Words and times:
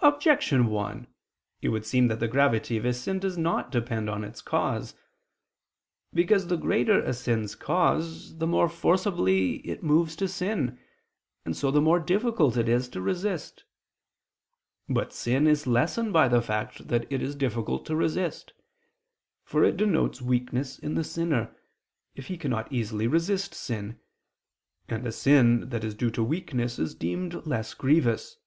Objection 0.00 0.66
1: 0.66 1.06
It 1.62 1.68
would 1.68 1.86
seem 1.86 2.08
that 2.08 2.18
the 2.18 2.26
gravity 2.26 2.76
of 2.78 2.84
a 2.84 2.92
sin 2.92 3.20
does 3.20 3.38
not 3.38 3.70
depend 3.70 4.10
on 4.10 4.24
its 4.24 4.42
cause. 4.42 4.96
Because 6.12 6.48
the 6.48 6.56
greater 6.56 6.98
a 7.00 7.14
sin's 7.14 7.54
cause, 7.54 8.38
the 8.38 8.46
more 8.48 8.68
forcibly 8.68 9.58
it 9.58 9.84
moves 9.84 10.16
to 10.16 10.26
sin, 10.26 10.80
and 11.44 11.56
so 11.56 11.70
the 11.70 11.80
more 11.80 12.00
difficult 12.00 12.56
is 12.56 12.88
it 12.88 12.90
to 12.90 13.00
resist. 13.00 13.62
But 14.88 15.12
sin 15.12 15.46
is 15.46 15.64
lessened 15.64 16.12
by 16.12 16.26
the 16.26 16.42
fact 16.42 16.88
that 16.88 17.06
it 17.12 17.22
is 17.22 17.36
difficult 17.36 17.86
to 17.86 17.94
resist; 17.94 18.52
for 19.44 19.62
it 19.62 19.76
denotes 19.76 20.20
weakness 20.20 20.76
in 20.76 20.94
the 20.96 21.04
sinner, 21.04 21.54
if 22.16 22.26
he 22.26 22.36
cannot 22.36 22.72
easily 22.72 23.06
resist 23.06 23.54
sin; 23.54 24.00
and 24.88 25.06
a 25.06 25.12
sin 25.12 25.68
that 25.68 25.84
is 25.84 25.94
due 25.94 26.10
to 26.10 26.24
weakness 26.24 26.80
is 26.80 26.96
deemed 26.96 27.46
less 27.46 27.74
grievous. 27.74 28.38